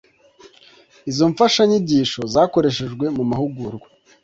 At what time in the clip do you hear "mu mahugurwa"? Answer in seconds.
3.17-3.87